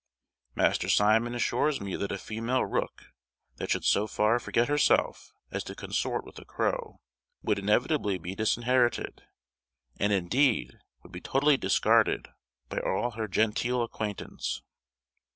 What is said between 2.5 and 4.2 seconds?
rook that should so